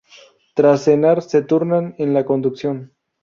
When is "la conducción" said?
2.15-2.91